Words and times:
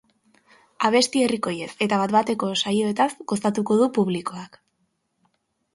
Abesti 0.87 1.21
herrikoiez 1.25 1.69
eta 1.87 1.99
bat-bateko 2.05 2.49
saioetaz 2.63 3.09
gozatuko 3.35 3.79
du 3.83 3.91
publikoak. 4.01 4.61